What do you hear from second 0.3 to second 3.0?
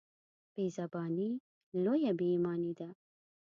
بېزباني لويه بېايماني ده.